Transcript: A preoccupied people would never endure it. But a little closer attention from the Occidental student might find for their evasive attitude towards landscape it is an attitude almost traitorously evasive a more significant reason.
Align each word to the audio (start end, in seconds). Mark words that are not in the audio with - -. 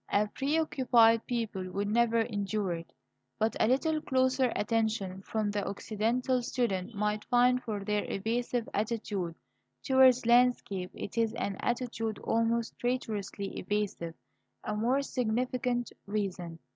A 0.09 0.27
preoccupied 0.29 1.27
people 1.27 1.69
would 1.73 1.87
never 1.87 2.21
endure 2.21 2.71
it. 2.73 2.91
But 3.37 3.55
a 3.59 3.67
little 3.67 4.01
closer 4.01 4.51
attention 4.55 5.21
from 5.21 5.51
the 5.51 5.63
Occidental 5.63 6.41
student 6.41 6.95
might 6.95 7.23
find 7.25 7.61
for 7.61 7.83
their 7.83 8.03
evasive 8.11 8.67
attitude 8.73 9.35
towards 9.83 10.25
landscape 10.25 10.89
it 10.95 11.19
is 11.19 11.35
an 11.35 11.55
attitude 11.59 12.17
almost 12.23 12.79
traitorously 12.79 13.59
evasive 13.59 14.15
a 14.63 14.75
more 14.75 15.03
significant 15.03 15.91
reason. 16.07 16.57